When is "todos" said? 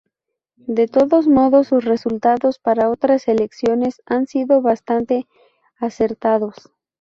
0.87-1.27